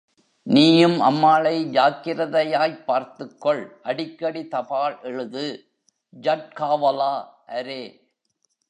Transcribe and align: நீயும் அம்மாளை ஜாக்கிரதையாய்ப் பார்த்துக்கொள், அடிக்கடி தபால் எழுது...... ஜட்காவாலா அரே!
நீயும் 0.47 0.99
அம்மாளை 0.99 1.69
ஜாக்கிரதையாய்ப் 1.71 2.85
பார்த்துக்கொள், 2.85 3.63
அடிக்கடி 3.83 4.47
தபால் 4.47 4.99
எழுது...... 5.01 5.45
ஜட்காவாலா 6.13 7.13
அரே! 7.47 7.81